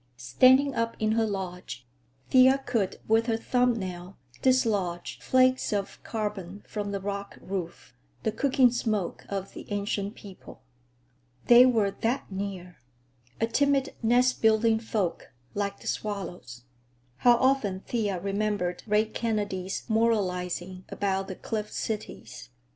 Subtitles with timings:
[0.17, 1.85] Standing up in her lodge,
[2.31, 8.71] Thea could with her thumb nail dislodge flakes of carbon from the rock roof—the cooking
[8.71, 10.63] smoke of the Ancient People.
[11.45, 12.77] They were that near!
[13.39, 16.63] A timid, nest building folk, like the swallows.
[17.17, 22.49] How often Thea remembered Ray Kennedy's moralizing about the cliff cities.